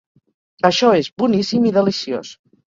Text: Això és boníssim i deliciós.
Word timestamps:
Això 0.69 0.89
és 1.01 1.11
boníssim 1.25 1.71
i 1.71 1.77
deliciós. 1.79 2.37